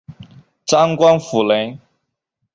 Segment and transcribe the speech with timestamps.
[0.65, 1.77] 张光辅人。